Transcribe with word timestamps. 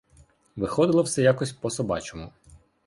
Виходило 0.55 1.03
все 1.03 1.21
якось 1.21 1.51
по-собачому. 1.51 2.31